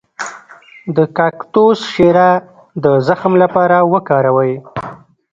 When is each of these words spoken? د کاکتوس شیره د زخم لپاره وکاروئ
د 0.95 0.97
کاکتوس 1.17 1.79
شیره 1.93 2.29
د 2.83 2.85
زخم 3.07 3.33
لپاره 3.43 3.77
وکاروئ 3.93 4.53